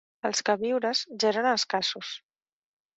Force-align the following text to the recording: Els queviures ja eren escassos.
Els 0.29 0.39
queviures 0.49 1.03
ja 1.25 1.29
eren 1.35 1.53
escassos. 1.53 2.15